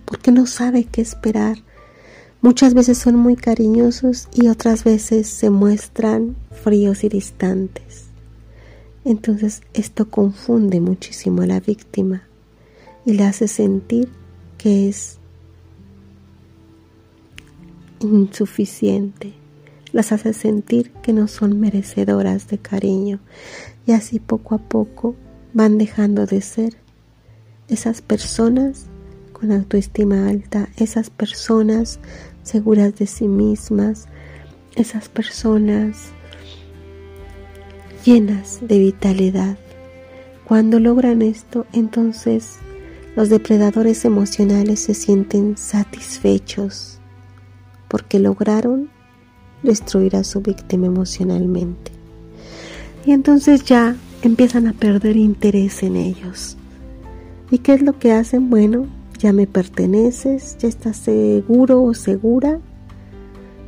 porque 0.06 0.32
no 0.32 0.46
sabe 0.46 0.84
qué 0.84 1.02
esperar 1.02 1.58
Muchas 2.42 2.74
veces 2.74 2.98
son 2.98 3.14
muy 3.14 3.36
cariñosos 3.36 4.28
y 4.34 4.48
otras 4.48 4.82
veces 4.82 5.28
se 5.28 5.48
muestran 5.48 6.34
fríos 6.50 7.04
y 7.04 7.08
distantes. 7.08 8.06
Entonces 9.04 9.62
esto 9.74 10.10
confunde 10.10 10.80
muchísimo 10.80 11.42
a 11.42 11.46
la 11.46 11.60
víctima 11.60 12.24
y 13.06 13.12
le 13.12 13.22
hace 13.22 13.46
sentir 13.46 14.08
que 14.58 14.88
es 14.88 15.18
insuficiente, 18.00 19.34
las 19.92 20.10
hace 20.10 20.32
sentir 20.32 20.90
que 20.94 21.12
no 21.12 21.28
son 21.28 21.60
merecedoras 21.60 22.48
de 22.48 22.58
cariño 22.58 23.20
y 23.86 23.92
así 23.92 24.18
poco 24.18 24.56
a 24.56 24.58
poco 24.58 25.14
van 25.54 25.78
dejando 25.78 26.26
de 26.26 26.40
ser 26.40 26.76
esas 27.68 28.02
personas 28.02 28.86
con 29.42 29.50
autoestima 29.50 30.28
alta, 30.28 30.68
esas 30.76 31.10
personas 31.10 31.98
seguras 32.44 32.94
de 32.94 33.08
sí 33.08 33.26
mismas, 33.26 34.06
esas 34.76 35.08
personas 35.08 36.10
llenas 38.04 38.60
de 38.62 38.78
vitalidad. 38.78 39.58
Cuando 40.44 40.78
logran 40.78 41.22
esto, 41.22 41.66
entonces 41.72 42.58
los 43.16 43.30
depredadores 43.30 44.04
emocionales 44.04 44.78
se 44.78 44.94
sienten 44.94 45.56
satisfechos 45.56 47.00
porque 47.88 48.20
lograron 48.20 48.90
destruir 49.64 50.14
a 50.14 50.22
su 50.22 50.40
víctima 50.40 50.86
emocionalmente. 50.86 51.90
Y 53.04 53.10
entonces 53.10 53.64
ya 53.64 53.96
empiezan 54.22 54.68
a 54.68 54.72
perder 54.72 55.16
interés 55.16 55.82
en 55.82 55.96
ellos. 55.96 56.56
¿Y 57.50 57.58
qué 57.58 57.74
es 57.74 57.82
lo 57.82 57.98
que 57.98 58.12
hacen? 58.12 58.48
Bueno, 58.48 58.86
ya 59.22 59.32
me 59.32 59.46
perteneces, 59.46 60.56
ya 60.58 60.68
estás 60.68 60.96
seguro 60.96 61.80
o 61.84 61.94
segura 61.94 62.58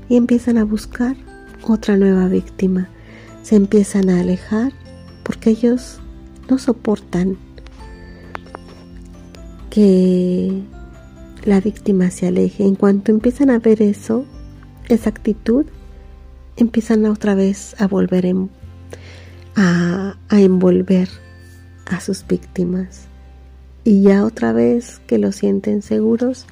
y 0.09 0.17
empiezan 0.17 0.59
a 0.59 0.65
buscar 0.65 1.17
otra 1.63 1.97
nueva 1.97 2.27
víctima. 2.27 2.89
Se 3.45 3.55
empiezan 3.55 4.11
a 4.11 4.21
alejar 4.21 4.73
porque 5.23 5.51
ellos 5.51 6.01
no 6.51 6.59
soportan 6.59 7.39
que 9.71 10.61
la 11.45 11.61
víctima 11.61 12.11
se 12.11 12.27
aleje. 12.27 12.65
En 12.65 12.75
cuanto 12.75 13.13
empiezan 13.13 13.51
a 13.51 13.61
ver 13.61 13.81
eso, 13.81 14.25
esa 14.89 15.11
actitud, 15.11 15.67
empiezan 16.57 17.07
otra 17.07 17.37
vez 17.37 17.81
a 17.81 17.87
volver 17.87 18.27
a, 19.55 20.17
a 20.29 20.41
envolver 20.41 21.09
a 21.87 22.01
sus 22.01 22.27
víctimas 22.27 23.07
y 23.85 24.03
ya 24.03 24.25
otra 24.25 24.53
vez 24.53 25.01
que 25.07 25.19
lo 25.19 25.31
sienten 25.31 25.83
seguros, 25.83 26.47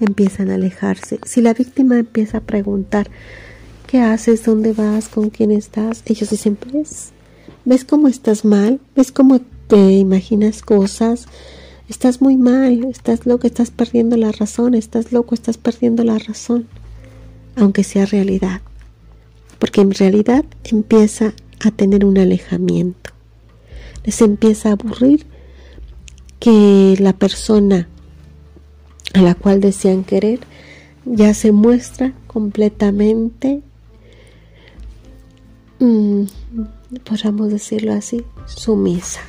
empiezan 0.00 0.50
a 0.50 0.54
alejarse. 0.54 1.18
Si 1.24 1.40
la 1.40 1.54
víctima 1.54 1.98
empieza 1.98 2.38
a 2.38 2.42
preguntar, 2.42 3.08
¿qué 3.86 4.00
haces? 4.00 4.44
¿Dónde 4.44 4.74
vas? 4.74 5.08
¿Con 5.08 5.30
quién 5.30 5.50
estás? 5.50 6.02
Ellos 6.06 6.30
dicen, 6.30 6.56
pues, 6.56 7.10
¿ves 7.64 7.84
cómo 7.84 8.08
estás 8.08 8.44
mal? 8.44 8.80
¿Ves 8.94 9.12
cómo 9.12 9.40
te 9.66 9.92
imaginas 9.92 10.62
cosas? 10.62 11.26
Estás 11.88 12.20
muy 12.20 12.36
mal, 12.36 12.84
estás 12.84 13.24
loco, 13.24 13.46
estás 13.46 13.70
perdiendo 13.70 14.18
la 14.18 14.30
razón, 14.30 14.74
estás 14.74 15.10
loco, 15.10 15.34
estás 15.34 15.56
perdiendo 15.56 16.04
la 16.04 16.18
razón, 16.18 16.68
aunque 17.56 17.82
sea 17.82 18.04
realidad. 18.04 18.60
Porque 19.58 19.80
en 19.80 19.92
realidad 19.92 20.44
empieza 20.64 21.32
a 21.60 21.70
tener 21.70 22.04
un 22.04 22.18
alejamiento. 22.18 23.10
Les 24.04 24.20
empieza 24.20 24.68
a 24.68 24.72
aburrir 24.72 25.26
que 26.38 26.96
la 26.98 27.12
persona 27.12 27.88
a 29.14 29.22
la 29.22 29.34
cual 29.34 29.60
desean 29.60 30.04
querer 30.04 30.40
ya 31.04 31.32
se 31.34 31.52
muestra 31.52 32.12
completamente, 32.26 33.62
mm, 35.78 36.24
podríamos 37.04 37.50
decirlo 37.50 37.94
así, 37.94 38.24
sumisa. 38.46 39.20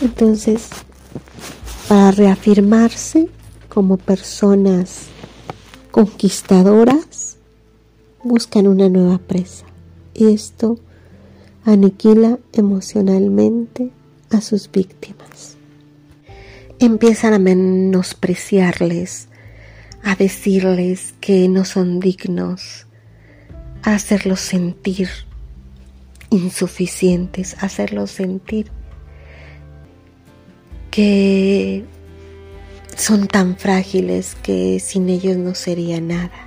Entonces, 0.00 0.68
para 1.88 2.12
reafirmarse 2.12 3.28
como 3.68 3.96
personas 3.96 5.06
conquistadoras, 5.90 7.36
buscan 8.22 8.68
una 8.68 8.88
nueva 8.88 9.18
presa. 9.18 9.66
Y 10.14 10.32
esto 10.32 10.78
aniquila 11.64 12.38
emocionalmente 12.52 13.90
a 14.30 14.40
sus 14.40 14.70
víctimas 14.70 15.56
empiezan 16.84 17.34
a 17.34 17.38
menospreciarles, 17.38 19.28
a 20.02 20.16
decirles 20.16 21.14
que 21.20 21.48
no 21.48 21.64
son 21.64 22.00
dignos, 22.00 22.86
hacerlos 23.82 24.40
sentir 24.40 25.08
insuficientes, 26.30 27.56
hacerlos 27.60 28.10
sentir 28.10 28.70
que 30.90 31.84
son 32.96 33.26
tan 33.26 33.56
frágiles 33.56 34.36
que 34.42 34.78
sin 34.80 35.08
ellos 35.08 35.36
no 35.36 35.54
sería 35.54 36.00
nada. 36.00 36.44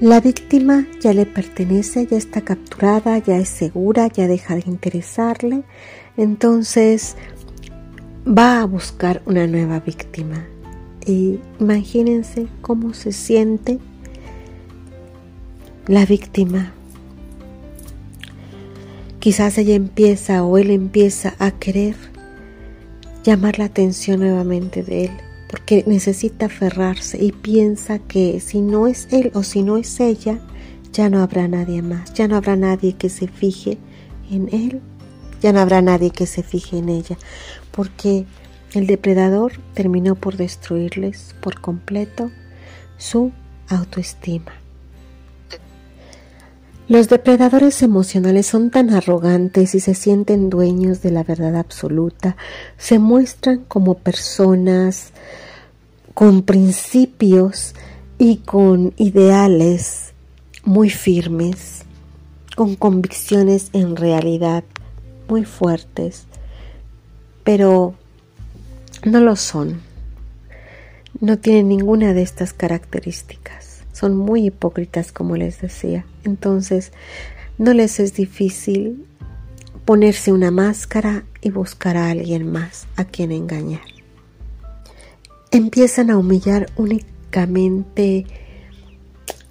La 0.00 0.20
víctima 0.20 0.88
ya 1.00 1.12
le 1.14 1.26
pertenece, 1.26 2.08
ya 2.08 2.16
está 2.16 2.40
capturada, 2.40 3.18
ya 3.18 3.36
es 3.36 3.48
segura, 3.48 4.08
ya 4.08 4.26
deja 4.26 4.56
de 4.56 4.64
interesarle, 4.66 5.62
entonces 6.16 7.16
va 8.26 8.60
a 8.60 8.64
buscar 8.64 9.22
una 9.26 9.46
nueva 9.46 9.80
víctima. 9.80 10.46
Y 11.06 11.40
imagínense 11.58 12.46
cómo 12.60 12.94
se 12.94 13.12
siente 13.12 13.78
la 15.86 16.06
víctima. 16.06 16.72
Quizás 19.18 19.58
ella 19.58 19.74
empieza 19.74 20.44
o 20.44 20.58
él 20.58 20.70
empieza 20.70 21.34
a 21.38 21.50
querer 21.52 21.96
llamar 23.24 23.58
la 23.58 23.66
atención 23.66 24.20
nuevamente 24.20 24.82
de 24.82 25.04
él, 25.04 25.10
porque 25.48 25.84
necesita 25.86 26.46
aferrarse 26.46 27.22
y 27.22 27.30
piensa 27.30 27.98
que 28.00 28.40
si 28.40 28.60
no 28.60 28.86
es 28.86 29.06
él 29.12 29.30
o 29.34 29.42
si 29.42 29.62
no 29.62 29.76
es 29.76 30.00
ella, 30.00 30.40
ya 30.92 31.08
no 31.08 31.20
habrá 31.20 31.46
nadie 31.46 31.82
más, 31.82 32.12
ya 32.14 32.26
no 32.26 32.36
habrá 32.36 32.56
nadie 32.56 32.94
que 32.94 33.08
se 33.08 33.28
fije 33.28 33.78
en 34.30 34.48
él, 34.52 34.80
ya 35.40 35.52
no 35.52 35.60
habrá 35.60 35.82
nadie 35.82 36.10
que 36.10 36.26
se 36.26 36.42
fije 36.42 36.78
en 36.78 36.88
ella, 36.88 37.16
porque 37.72 38.26
el 38.74 38.86
depredador 38.86 39.52
terminó 39.74 40.14
por 40.14 40.36
destruirles 40.36 41.34
por 41.40 41.60
completo 41.60 42.30
su 42.96 43.32
autoestima. 43.68 44.52
Los 46.88 47.08
depredadores 47.08 47.82
emocionales 47.82 48.46
son 48.46 48.70
tan 48.70 48.90
arrogantes 48.90 49.74
y 49.74 49.80
se 49.80 49.94
sienten 49.94 50.50
dueños 50.50 51.00
de 51.00 51.10
la 51.10 51.22
verdad 51.22 51.56
absoluta, 51.56 52.36
se 52.76 52.98
muestran 52.98 53.64
como 53.66 53.94
personas 53.94 55.12
con 56.12 56.42
principios 56.42 57.74
y 58.18 58.38
con 58.38 58.92
ideales 58.96 60.12
muy 60.64 60.90
firmes, 60.90 61.82
con 62.56 62.76
convicciones 62.76 63.70
en 63.72 63.96
realidad 63.96 64.64
muy 65.28 65.44
fuertes, 65.44 66.26
pero 67.44 67.94
no 69.04 69.20
lo 69.20 69.36
son. 69.36 69.80
No 71.20 71.38
tienen 71.38 71.68
ninguna 71.68 72.14
de 72.14 72.22
estas 72.22 72.52
características 72.52 73.62
son 74.02 74.16
muy 74.16 74.46
hipócritas, 74.46 75.12
como 75.12 75.36
les 75.36 75.60
decía. 75.60 76.04
Entonces, 76.24 76.92
no 77.58 77.72
les 77.72 78.00
es 78.00 78.14
difícil 78.14 79.06
ponerse 79.84 80.32
una 80.32 80.50
máscara 80.50 81.24
y 81.40 81.50
buscar 81.50 81.96
a 81.96 82.10
alguien 82.10 82.50
más 82.50 82.86
a 82.96 83.04
quien 83.04 83.30
engañar. 83.30 83.82
Empiezan 85.50 86.10
a 86.10 86.16
humillar 86.16 86.70
únicamente 86.76 88.26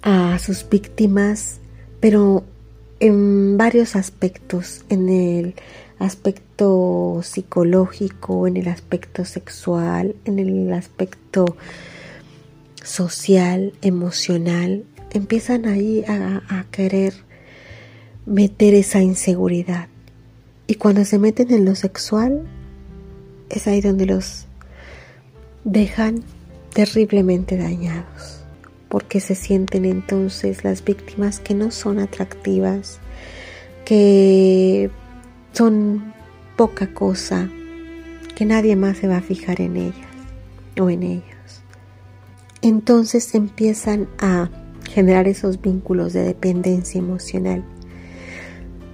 a 0.02 0.38
sus 0.38 0.68
víctimas, 0.68 1.60
pero 2.00 2.44
en 2.98 3.56
varios 3.56 3.94
aspectos, 3.94 4.84
en 4.88 5.08
el 5.08 5.54
aspecto 6.02 7.20
psicológico, 7.22 8.46
en 8.46 8.56
el 8.56 8.68
aspecto 8.68 9.24
sexual, 9.24 10.16
en 10.24 10.38
el 10.38 10.72
aspecto 10.72 11.56
social, 12.82 13.72
emocional, 13.82 14.84
empiezan 15.12 15.66
ahí 15.66 16.04
a, 16.08 16.64
querer 16.70 17.14
meter 18.26 18.74
esa 18.74 19.00
inseguridad. 19.00 19.88
Y 20.66 20.76
cuando 20.76 21.04
se 21.04 21.18
meten 21.18 21.52
en 21.52 21.64
lo 21.64 21.74
sexual, 21.74 22.42
es 23.50 23.66
ahí 23.66 23.80
donde 23.80 24.06
los 24.06 24.46
dejan 25.64 26.24
terriblemente 26.72 27.56
dañados, 27.56 28.42
porque 28.88 29.20
se 29.20 29.34
sienten 29.34 29.84
entonces 29.84 30.64
las 30.64 30.84
víctimas 30.84 31.40
que 31.40 31.54
no 31.54 31.70
son 31.70 31.98
atractivas, 31.98 32.98
que 33.84 34.90
son 35.52 36.12
poca 36.56 36.92
cosa, 36.92 37.48
que 38.34 38.44
nadie 38.44 38.76
más 38.76 38.98
se 38.98 39.08
va 39.08 39.18
a 39.18 39.22
fijar 39.22 39.60
en 39.60 39.76
ellas 39.76 40.08
o 40.78 40.88
en 40.88 41.02
ellos 41.02 41.32
entonces 42.62 43.34
empiezan 43.34 44.08
a 44.18 44.48
generar 44.88 45.28
esos 45.28 45.60
vínculos 45.60 46.12
de 46.12 46.22
dependencia 46.22 46.98
emocional. 46.98 47.64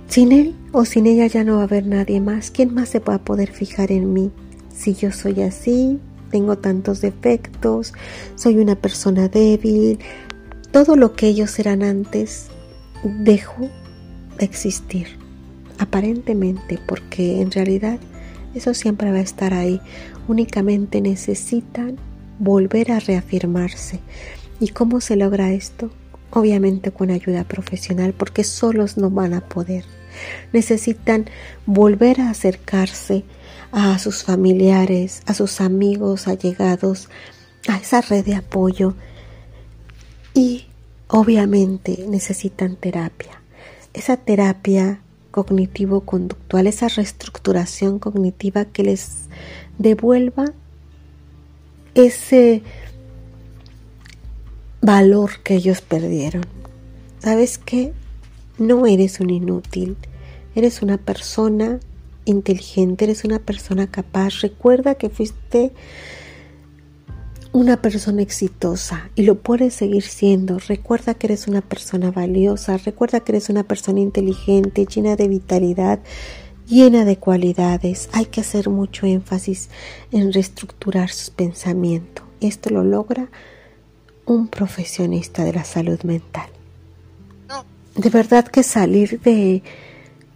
Sin 0.09 0.33
él 0.33 0.55
o 0.73 0.87
sin 0.87 1.07
ella 1.07 1.27
ya 1.27 1.44
no 1.44 1.57
va 1.57 1.61
a 1.61 1.64
haber 1.64 1.87
nadie 1.87 2.21
más. 2.21 2.51
¿Quién 2.51 2.75
más 2.75 2.88
se 2.88 2.99
va 2.99 3.14
a 3.14 3.25
poder 3.25 3.53
fijar 3.53 3.92
en 3.92 4.12
mí? 4.14 4.31
Si 4.75 4.94
yo 4.94 5.12
soy 5.12 5.42
así, 5.42 5.99
tengo 6.31 6.57
tantos 6.57 7.03
defectos, 7.03 7.92
soy 8.35 8.59
una 8.59 8.75
persona 8.75 9.29
débil, 9.29 9.99
todo 10.71 10.97
lo 10.97 11.12
que 11.12 11.29
ellos 11.29 11.59
eran 11.59 11.83
antes 11.83 12.49
dejó 13.05 13.68
de 14.38 14.44
existir, 14.44 15.09
aparentemente, 15.79 16.79
porque 16.87 17.41
en 17.41 17.51
realidad 17.51 17.99
eso 18.55 18.75
siempre 18.75 19.11
va 19.12 19.19
a 19.19 19.23
estar 19.23 19.55
ahí. 19.55 19.81
Únicamente 20.27 21.01
necesitan 21.01 21.97
volver 22.38 22.93
a 22.93 23.01
reafirmarse. 23.01 24.01
¿Y 24.61 24.69
cómo 24.69 25.01
se 25.01 25.17
logra 25.17 25.53
esto? 25.53 25.91
Obviamente 26.31 26.91
con 26.91 27.11
ayuda 27.11 27.45
profesional, 27.45 28.12
porque 28.12 28.45
solos 28.45 28.97
no 28.97 29.11
van 29.11 29.35
a 29.35 29.41
poder. 29.41 29.85
Necesitan 30.53 31.27
volver 31.67 32.21
a 32.21 32.31
acercarse 32.31 33.25
a 33.73 33.99
sus 33.99 34.25
familiares, 34.25 35.23
a 35.27 35.35
sus 35.35 35.61
amigos 35.61 36.27
allegados, 36.27 37.09
a 37.69 37.77
esa 37.77 38.01
red 38.01 38.25
de 38.25 38.35
apoyo 38.35 38.95
y 40.35 40.67
obviamente 41.09 42.05
necesitan 42.09 42.77
terapia. 42.77 43.43
Esa 43.93 44.17
terapia 44.17 45.01
cognitivo-conductual, 45.38 46.66
esa 46.66 46.88
reestructuración 46.88 48.01
cognitiva 48.01 48.64
que 48.64 48.83
les 48.83 49.29
devuelva 49.79 50.46
ese 51.94 52.62
valor 54.81 55.31
que 55.44 55.55
ellos 55.55 55.81
perdieron. 55.81 56.42
¿Sabes 57.20 57.59
qué? 57.59 57.92
No 58.59 58.87
eres 58.87 59.20
un 59.20 59.31
inútil, 59.31 59.96
eres 60.57 60.83
una 60.83 60.98
persona 60.98 61.79
inteligente, 62.24 63.05
eres 63.05 63.24
una 63.24 63.38
persona 63.38 63.87
capaz. 63.87 64.40
Recuerda 64.40 64.96
que 64.96 65.09
fuiste 65.09 65.72
una 67.53 67.81
persona 67.81 68.23
exitosa 68.23 69.11
y 69.15 69.23
lo 69.23 69.37
puedes 69.37 69.75
seguir 69.75 70.03
siendo. 70.03 70.59
Recuerda 70.59 71.15
que 71.15 71.29
eres 71.29 71.49
una 71.49 71.61
persona 71.61 72.11
valiosa, 72.11 72.77
recuerda 72.77 73.21
que 73.21 73.33
eres 73.33 73.49
una 73.49 73.65
persona 73.65 74.01
inteligente, 74.01 74.87
llena 74.87 75.17
de 75.17 75.29
vitalidad 75.29 76.01
llena 76.69 77.05
de 77.05 77.17
cualidades. 77.17 78.09
Hay 78.13 78.27
que 78.27 78.41
hacer 78.41 78.69
mucho 78.69 79.07
énfasis 79.07 79.71
en 80.13 80.33
reestructurar 80.33 81.11
su 81.11 81.33
pensamiento. 81.33 82.23
Esto 82.41 82.71
lo 82.71 82.85
logra 82.85 83.29
un 84.27 84.49
profesionista 84.49 85.45
de 85.45 85.55
la 85.55 85.65
salud 85.65 86.01
mental. 86.03 86.49
De 87.97 88.11
verdad 88.11 88.47
que 88.47 88.63
salir 88.63 89.21
de, 89.21 89.63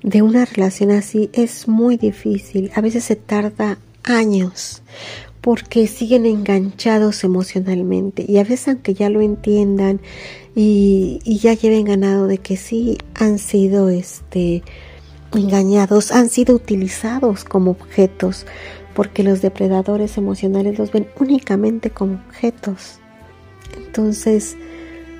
de 0.02 0.22
una 0.22 0.44
relación 0.44 0.90
así 0.90 1.30
es 1.32 1.68
muy 1.68 1.96
difícil. 1.96 2.72
A 2.74 2.80
veces 2.80 3.04
se 3.04 3.16
tarda 3.16 3.78
años 4.02 4.82
porque 5.42 5.88
siguen 5.88 6.24
enganchados 6.24 7.24
emocionalmente 7.24 8.24
y 8.26 8.38
a 8.38 8.44
veces 8.44 8.68
aunque 8.68 8.94
ya 8.94 9.10
lo 9.10 9.20
entiendan 9.20 10.00
y, 10.54 11.20
ya 11.24 11.52
lleven 11.54 11.84
ganado 11.84 12.28
de 12.28 12.38
que 12.38 12.56
sí 12.56 12.96
han 13.14 13.38
sido 13.38 13.88
este 13.88 14.62
engañados, 15.34 16.12
han 16.12 16.28
sido 16.28 16.54
utilizados 16.54 17.44
como 17.44 17.72
objetos, 17.72 18.46
porque 18.94 19.22
los 19.22 19.40
depredadores 19.40 20.18
emocionales 20.18 20.78
los 20.78 20.92
ven 20.92 21.08
únicamente 21.18 21.90
como 21.90 22.20
objetos. 22.26 23.00
Entonces 23.76 24.56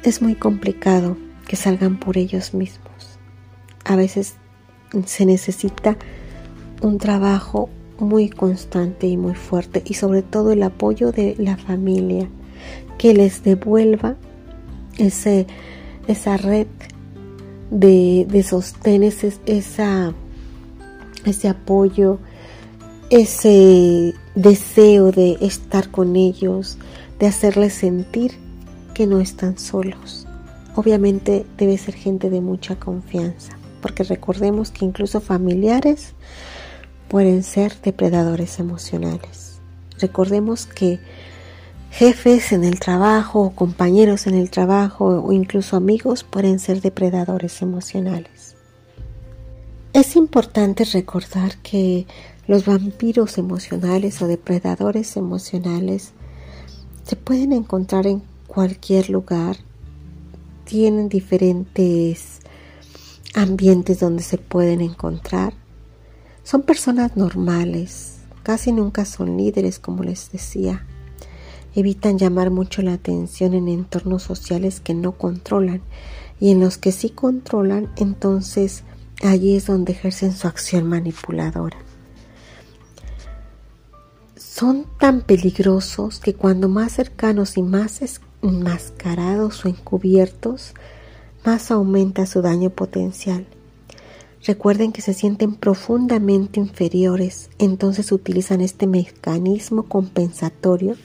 es 0.02 0.22
muy 0.22 0.34
complicado 0.34 1.16
que 1.48 1.56
salgan 1.56 1.98
por 1.98 2.18
ellos 2.18 2.54
mismos. 2.54 3.18
A 3.84 3.96
veces 3.96 4.34
se 5.06 5.26
necesita 5.26 5.96
un 6.82 6.98
trabajo 6.98 7.70
muy 8.02 8.28
constante 8.28 9.06
y 9.06 9.16
muy 9.16 9.34
fuerte 9.34 9.82
y 9.86 9.94
sobre 9.94 10.22
todo 10.22 10.52
el 10.52 10.62
apoyo 10.62 11.12
de 11.12 11.36
la 11.38 11.56
familia 11.56 12.28
que 12.98 13.14
les 13.14 13.42
devuelva 13.42 14.16
ese, 14.98 15.46
esa 16.08 16.36
red 16.36 16.66
de, 17.70 18.26
de 18.28 18.42
sostén, 18.42 19.02
ese, 19.02 19.32
esa, 19.46 20.12
ese 21.24 21.48
apoyo, 21.48 22.18
ese 23.08 24.14
deseo 24.34 25.12
de 25.12 25.38
estar 25.40 25.90
con 25.90 26.16
ellos, 26.16 26.78
de 27.18 27.26
hacerles 27.26 27.72
sentir 27.72 28.32
que 28.94 29.06
no 29.06 29.20
están 29.20 29.58
solos. 29.58 30.26
obviamente 30.74 31.46
debe 31.56 31.78
ser 31.78 31.94
gente 31.94 32.30
de 32.30 32.40
mucha 32.40 32.76
confianza, 32.76 33.56
porque 33.80 34.04
recordemos 34.04 34.70
que 34.70 34.84
incluso 34.84 35.20
familiares 35.20 36.14
pueden 37.12 37.42
ser 37.42 37.78
depredadores 37.82 38.58
emocionales. 38.58 39.60
Recordemos 40.00 40.64
que 40.64 40.98
jefes 41.90 42.52
en 42.52 42.64
el 42.64 42.80
trabajo, 42.80 43.52
compañeros 43.54 44.26
en 44.26 44.34
el 44.34 44.48
trabajo 44.48 45.22
o 45.22 45.30
incluso 45.30 45.76
amigos 45.76 46.24
pueden 46.24 46.58
ser 46.58 46.80
depredadores 46.80 47.60
emocionales. 47.60 48.56
Es 49.92 50.16
importante 50.16 50.86
recordar 50.86 51.58
que 51.58 52.06
los 52.46 52.64
vampiros 52.64 53.36
emocionales 53.36 54.22
o 54.22 54.26
depredadores 54.26 55.18
emocionales 55.18 56.12
se 57.04 57.16
pueden 57.16 57.52
encontrar 57.52 58.06
en 58.06 58.22
cualquier 58.46 59.10
lugar, 59.10 59.58
tienen 60.64 61.10
diferentes 61.10 62.40
ambientes 63.34 64.00
donde 64.00 64.22
se 64.22 64.38
pueden 64.38 64.80
encontrar. 64.80 65.61
Son 66.44 66.62
personas 66.62 67.16
normales, 67.16 68.18
casi 68.42 68.72
nunca 68.72 69.04
son 69.04 69.36
líderes, 69.36 69.78
como 69.78 70.02
les 70.02 70.30
decía. 70.32 70.86
Evitan 71.74 72.18
llamar 72.18 72.50
mucho 72.50 72.82
la 72.82 72.94
atención 72.94 73.54
en 73.54 73.68
entornos 73.68 74.22
sociales 74.22 74.80
que 74.80 74.94
no 74.94 75.12
controlan 75.12 75.82
y 76.40 76.50
en 76.50 76.60
los 76.60 76.76
que 76.76 76.92
sí 76.92 77.10
controlan, 77.10 77.90
entonces 77.96 78.84
Allí 79.22 79.54
es 79.54 79.66
donde 79.66 79.92
ejercen 79.92 80.32
su 80.32 80.48
acción 80.48 80.88
manipuladora. 80.88 81.76
Son 84.36 84.86
tan 84.98 85.20
peligrosos 85.20 86.18
que 86.18 86.34
cuando 86.34 86.68
más 86.68 86.92
cercanos 86.92 87.56
y 87.56 87.62
más 87.62 88.00
enmascarados 88.42 89.64
o 89.64 89.68
encubiertos, 89.68 90.74
más 91.44 91.70
aumenta 91.70 92.26
su 92.26 92.42
daño 92.42 92.70
potencial. 92.70 93.46
Recuerden 94.44 94.90
que 94.90 95.02
se 95.02 95.14
sienten 95.14 95.54
profundamente 95.54 96.58
inferiores, 96.58 97.48
entonces 97.58 98.10
utilizan 98.10 98.60
este 98.60 98.88
mecanismo 98.88 99.84
compensatorio 99.84 100.96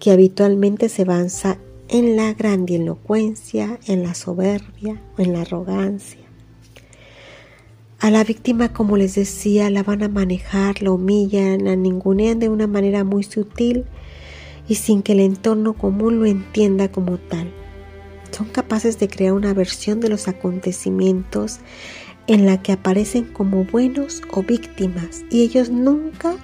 que 0.00 0.10
habitualmente 0.10 0.88
se 0.88 1.02
avanza 1.02 1.58
en 1.88 2.16
la 2.16 2.32
grandilocuencia, 2.32 3.78
en 3.86 4.02
la 4.02 4.14
soberbia 4.14 5.00
o 5.18 5.22
en 5.22 5.34
la 5.34 5.42
arrogancia. 5.42 6.20
A 8.00 8.10
la 8.10 8.24
víctima, 8.24 8.72
como 8.72 8.96
les 8.96 9.14
decía, 9.14 9.68
la 9.70 9.82
van 9.82 10.02
a 10.02 10.08
manejar, 10.08 10.82
la 10.82 10.90
humillan, 10.90 11.64
la 11.64 11.76
ningunean 11.76 12.38
de 12.38 12.48
una 12.48 12.66
manera 12.66 13.04
muy 13.04 13.24
sutil 13.24 13.84
y 14.68 14.76
sin 14.76 15.02
que 15.02 15.12
el 15.12 15.20
entorno 15.20 15.74
común 15.74 16.18
lo 16.18 16.26
entienda 16.26 16.90
como 16.90 17.18
tal. 17.18 17.52
Son 18.30 18.46
capaces 18.46 18.98
de 18.98 19.08
crear 19.08 19.32
una 19.32 19.54
versión 19.54 20.00
de 20.00 20.08
los 20.08 20.28
acontecimientos 20.28 21.60
en 22.26 22.46
la 22.46 22.62
que 22.62 22.72
aparecen 22.72 23.24
como 23.24 23.64
buenos 23.64 24.22
o 24.32 24.42
víctimas 24.42 25.24
y 25.30 25.42
ellos 25.42 25.70
nunca 25.70 26.36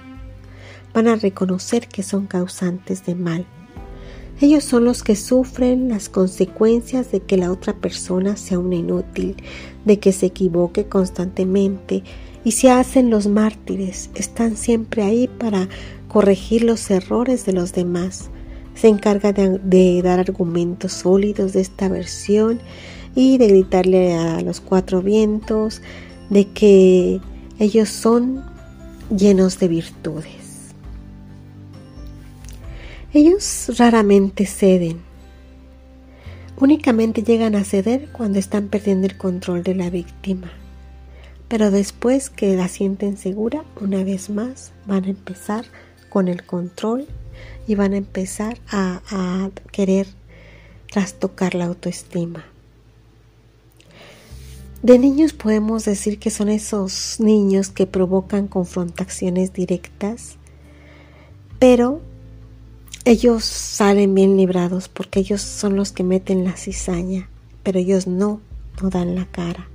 van 0.93 1.07
a 1.07 1.15
reconocer 1.15 1.87
que 1.87 2.03
son 2.03 2.27
causantes 2.27 3.05
de 3.05 3.15
mal. 3.15 3.45
Ellos 4.39 4.63
son 4.63 4.85
los 4.85 5.03
que 5.03 5.15
sufren 5.15 5.89
las 5.89 6.09
consecuencias 6.09 7.11
de 7.11 7.19
que 7.19 7.37
la 7.37 7.51
otra 7.51 7.73
persona 7.73 8.35
sea 8.37 8.57
un 8.57 8.73
inútil, 8.73 9.35
de 9.85 9.99
que 9.99 10.11
se 10.11 10.27
equivoque 10.27 10.85
constantemente 10.85 12.03
y 12.43 12.53
se 12.53 12.71
hacen 12.71 13.11
los 13.11 13.27
mártires. 13.27 14.09
Están 14.15 14.57
siempre 14.57 15.03
ahí 15.03 15.27
para 15.27 15.69
corregir 16.07 16.63
los 16.63 16.89
errores 16.89 17.45
de 17.45 17.53
los 17.53 17.73
demás. 17.73 18.31
Se 18.73 18.87
encarga 18.87 19.31
de, 19.31 19.59
de 19.59 20.01
dar 20.01 20.19
argumentos 20.19 20.93
sólidos 20.93 21.53
de 21.53 21.61
esta 21.61 21.87
versión 21.87 22.59
y 23.15 23.37
de 23.37 23.47
gritarle 23.47 24.13
a 24.13 24.41
los 24.41 24.61
cuatro 24.61 25.01
vientos 25.01 25.81
de 26.29 26.47
que 26.47 27.19
ellos 27.59 27.89
son 27.89 28.43
llenos 29.15 29.59
de 29.59 29.67
virtudes. 29.67 30.73
Ellos 33.13 33.71
raramente 33.77 34.45
ceden. 34.45 35.01
Únicamente 36.57 37.23
llegan 37.23 37.55
a 37.55 37.63
ceder 37.63 38.07
cuando 38.11 38.39
están 38.39 38.67
perdiendo 38.67 39.07
el 39.07 39.17
control 39.17 39.63
de 39.63 39.75
la 39.75 39.89
víctima. 39.89 40.51
Pero 41.47 41.71
después 41.71 42.29
que 42.29 42.55
la 42.55 42.69
sienten 42.69 43.17
segura, 43.17 43.65
una 43.81 44.03
vez 44.05 44.29
más 44.29 44.71
van 44.85 45.03
a 45.03 45.09
empezar 45.09 45.65
con 46.09 46.29
el 46.29 46.45
control 46.45 47.07
y 47.67 47.75
van 47.75 47.93
a 47.93 47.97
empezar 47.97 48.57
a, 48.69 49.49
querer 49.71 50.07
trastocar 50.89 51.55
la 51.55 51.65
autoestima. 51.65 52.45
De 54.83 54.97
niños 54.97 55.33
podemos 55.33 55.85
decir 55.85 56.17
que 56.17 56.31
son 56.31 56.49
esos 56.49 57.17
niños 57.19 57.69
que 57.69 57.85
provocan 57.85 58.47
confrontaciones 58.47 59.53
directas, 59.53 60.37
pero 61.59 62.01
ellos 63.05 63.43
salen 63.43 64.15
bien 64.15 64.37
librados 64.37 64.89
porque 64.89 65.19
ellos 65.19 65.41
son 65.41 65.75
los 65.75 65.91
que 65.91 66.03
meten 66.03 66.43
la 66.43 66.57
cizaña, 66.57 67.29
pero 67.61 67.77
ellos 67.77 68.07
no, 68.07 68.41
no 68.81 68.89
dan 68.89 69.13
la 69.13 69.25
cara. 69.25 69.69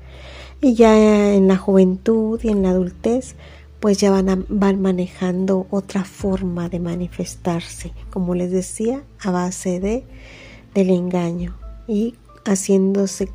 Y 0.60 0.74
ya 0.74 1.34
en 1.34 1.46
la 1.46 1.56
juventud 1.56 2.40
y 2.42 2.48
en 2.48 2.64
la 2.64 2.70
adultez, 2.70 3.36
pues 3.78 3.98
ya 3.98 4.10
van, 4.10 4.44
van 4.48 4.82
manejando 4.82 5.68
otra 5.70 6.04
forma 6.04 6.68
de 6.68 6.80
manifestarse, 6.80 7.92
como 8.10 8.34
les 8.34 8.50
decía, 8.50 9.04
a 9.20 9.30
base 9.30 9.78
de 9.78 10.04
del 10.74 10.90
engaño 10.90 11.56
y 11.88 12.16
haciéndose 12.44 13.30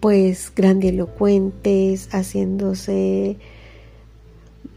pues 0.00 0.52
grandilocuentes, 0.54 2.08
haciéndose 2.12 3.36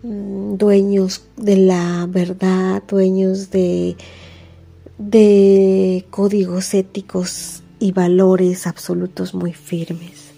Mm, 0.03 0.57
dueños 0.57 1.23
de 1.37 1.55
la 1.55 2.05
verdad, 2.09 2.83
dueños 2.85 3.51
de, 3.51 3.95
de 4.97 6.05
códigos 6.09 6.73
éticos 6.73 7.63
y 7.79 7.93
valores 7.93 8.67
absolutos 8.67 9.33
muy 9.33 9.53
firmes. 9.53 10.33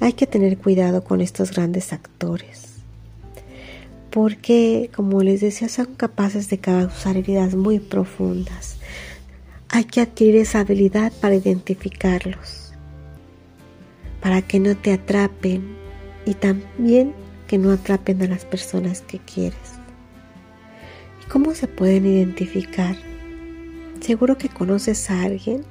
Hay 0.00 0.14
que 0.14 0.26
tener 0.26 0.58
cuidado 0.58 1.04
con 1.04 1.20
estos 1.20 1.52
grandes 1.52 1.92
actores, 1.92 2.64
porque, 4.10 4.90
como 4.92 5.22
les 5.22 5.40
decía, 5.40 5.68
son 5.68 5.94
capaces 5.94 6.50
de 6.50 6.58
causar 6.58 7.16
heridas 7.16 7.54
muy 7.54 7.78
profundas. 7.78 8.76
Hay 9.68 9.84
que 9.84 10.00
adquirir 10.00 10.34
esa 10.34 10.60
habilidad 10.60 11.12
para 11.20 11.36
identificarlos, 11.36 12.69
para 14.20 14.42
que 14.42 14.60
no 14.60 14.76
te 14.76 14.92
atrapen 14.92 15.76
y 16.26 16.34
también 16.34 17.14
que 17.46 17.58
no 17.58 17.72
atrapen 17.72 18.22
a 18.22 18.28
las 18.28 18.44
personas 18.44 19.00
que 19.02 19.18
quieres. 19.18 19.58
¿Y 21.24 21.28
cómo 21.30 21.54
se 21.54 21.66
pueden 21.66 22.06
identificar? 22.06 22.96
Seguro 24.00 24.38
que 24.38 24.48
conoces 24.48 25.10
a 25.10 25.22
alguien 25.22 25.64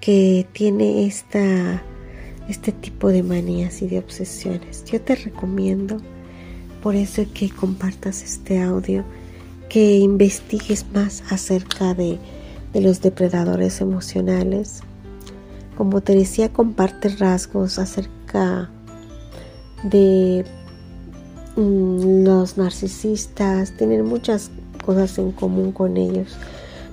que 0.00 0.46
tiene 0.52 1.06
esta, 1.06 1.82
este 2.48 2.72
tipo 2.72 3.08
de 3.08 3.22
manías 3.22 3.82
y 3.82 3.88
de 3.88 3.98
obsesiones. 3.98 4.84
Yo 4.84 5.00
te 5.00 5.16
recomiendo, 5.16 5.96
por 6.82 6.94
eso 6.94 7.24
que 7.32 7.50
compartas 7.50 8.22
este 8.22 8.60
audio, 8.62 9.04
que 9.68 9.96
investigues 9.96 10.86
más 10.92 11.24
acerca 11.30 11.94
de, 11.94 12.18
de 12.72 12.80
los 12.80 13.00
depredadores 13.00 13.80
emocionales. 13.80 14.82
Como 15.76 16.00
te 16.00 16.14
decía, 16.14 16.52
comparte 16.52 17.08
rasgos 17.10 17.78
acerca 17.78 18.70
de 19.84 20.44
Mm, 21.56 22.24
los 22.24 22.58
narcisistas 22.58 23.72
tienen 23.78 24.04
muchas 24.04 24.50
cosas 24.84 25.16
en 25.18 25.32
común 25.32 25.72
con 25.72 25.96
ellos. 25.96 26.36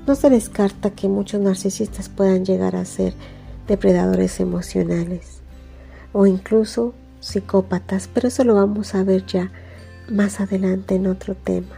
No 0.07 0.15
se 0.15 0.29
descarta 0.29 0.91
que 0.91 1.09
muchos 1.09 1.41
narcisistas 1.41 2.07
puedan 2.07 2.45
llegar 2.45 2.77
a 2.77 2.85
ser 2.85 3.13
depredadores 3.67 4.39
emocionales 4.39 5.41
o 6.13 6.25
incluso 6.25 6.93
psicópatas, 7.19 8.09
pero 8.13 8.29
eso 8.29 8.45
lo 8.45 8.55
vamos 8.55 8.95
a 8.95 9.03
ver 9.03 9.25
ya 9.25 9.51
más 10.09 10.39
adelante 10.39 10.95
en 10.95 11.07
otro 11.07 11.35
tema. 11.35 11.75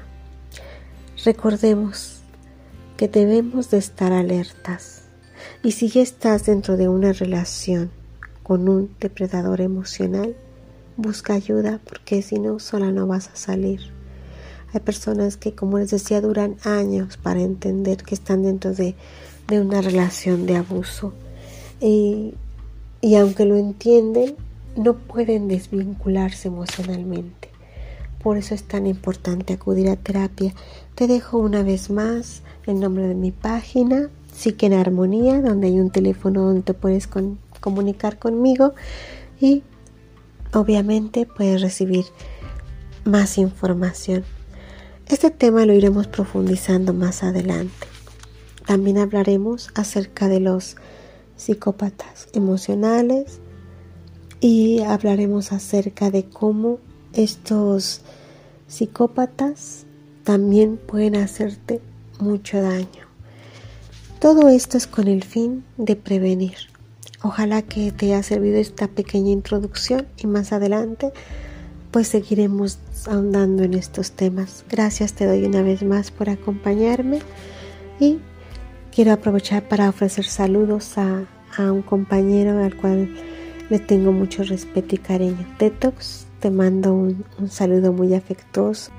Recordemos 1.23 2.19
que 2.97 3.07
debemos 3.07 3.71
de 3.71 3.79
estar 3.79 4.13
alertas 4.13 5.04
y 5.63 5.71
si 5.71 5.89
ya 5.89 6.01
estás 6.01 6.45
dentro 6.45 6.77
de 6.77 6.87
una 6.87 7.13
relación 7.13 7.91
con 8.43 8.69
un 8.69 8.95
depredador 8.99 9.61
emocional, 9.61 10.35
busca 10.97 11.33
ayuda 11.33 11.79
porque 11.87 12.21
si 12.21 12.39
no, 12.39 12.59
sola 12.59 12.91
no 12.91 13.07
vas 13.07 13.29
a 13.29 13.35
salir. 13.35 13.81
Hay 14.73 14.81
personas 14.81 15.37
que, 15.37 15.55
como 15.55 15.79
les 15.79 15.91
decía, 15.91 16.21
duran 16.21 16.57
años 16.63 17.17
para 17.17 17.41
entender 17.41 18.03
que 18.03 18.13
están 18.13 18.43
dentro 18.43 18.73
de, 18.73 18.95
una 19.49 19.81
relación 19.81 20.45
de 20.45 20.57
abuso. 20.57 21.13
Y, 21.79 22.33
y 23.01 23.15
aunque 23.15 23.45
lo 23.45 23.55
entienden, 23.55 24.35
no 24.75 24.97
pueden 24.97 25.47
desvincularse 25.47 26.49
emocionalmente. 26.49 27.49
Por 28.21 28.37
eso 28.37 28.53
es 28.55 28.63
tan 28.63 28.87
importante 28.87 29.53
acudir 29.53 29.89
a 29.89 29.95
terapia. 29.95 30.53
Te 30.95 31.07
dejo 31.07 31.37
una 31.37 31.63
vez 31.63 31.89
más 31.89 32.41
el 32.65 32.79
nombre 32.79 33.07
de 33.07 33.15
mi 33.15 33.31
página 33.31 34.09
Psique 34.35 34.65
en 34.65 34.73
Armonía, 34.73 35.41
donde 35.41 35.67
hay 35.67 35.79
un 35.79 35.91
teléfono 35.91 36.41
donde 36.41 36.73
puedes 36.73 37.07
comunicar 37.61 38.19
conmigo 38.19 38.73
y 39.39 39.63
obviamente 40.53 41.25
puedes 41.25 41.61
recibir 41.61 42.05
más 43.05 43.37
información. 43.37 44.25
Este 45.07 45.31
tema 45.31 45.65
lo 45.65 45.73
iremos 45.73 46.07
profundizando 46.07 46.93
más 46.93 47.23
adelante. 47.23 47.87
También 48.65 48.97
hablaremos 48.97 49.69
acerca 49.73 50.27
de 50.27 50.41
los 50.41 50.75
psicópatas 51.37 52.27
emocionales 52.33 53.39
y 54.41 54.81
hablaremos 54.81 55.53
acerca 55.53 56.11
de 56.11 56.25
cómo 56.25 56.79
estos 57.13 58.01
psicópatas 58.67 59.85
también 60.23 60.77
pueden 60.77 61.15
hacerte 61.15 61.79
mucho 62.19 62.61
daño. 62.61 63.04
Todo 64.25 64.49
esto 64.49 64.75
es 64.75 64.87
con 64.87 65.07
el 65.07 65.23
fin 65.23 65.63
de 65.77 65.95
prevenir. 65.95 66.55
Ojalá 67.21 67.61
que 67.61 67.91
te 67.91 68.07
haya 68.07 68.23
servido 68.23 68.57
esta 68.57 68.87
pequeña 68.87 69.29
introducción 69.29 70.07
y 70.17 70.25
más 70.25 70.51
adelante 70.51 71.11
pues 71.91 72.07
seguiremos 72.07 72.79
ahondando 73.05 73.61
en 73.61 73.75
estos 73.75 74.13
temas. 74.13 74.65
Gracias 74.67 75.13
te 75.13 75.27
doy 75.27 75.45
una 75.45 75.61
vez 75.61 75.83
más 75.83 76.09
por 76.09 76.31
acompañarme 76.31 77.19
y 77.99 78.17
quiero 78.91 79.11
aprovechar 79.11 79.67
para 79.67 79.89
ofrecer 79.89 80.25
saludos 80.25 80.97
a, 80.97 81.27
un 81.59 81.83
compañero 81.83 82.63
al 82.63 82.75
cual 82.75 83.15
le 83.69 83.77
tengo 83.77 84.11
mucho 84.11 84.41
respeto 84.41 84.95
y 84.95 84.97
cariño. 84.97 85.45
Detox, 85.59 86.25
te 86.39 86.49
mando 86.49 86.95
un 86.95 87.23
saludo 87.47 87.93
muy 87.93 88.15
afectuoso. 88.15 88.91